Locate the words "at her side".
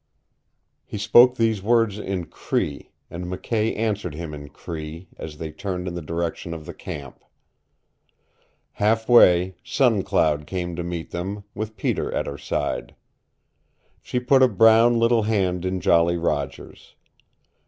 12.15-12.95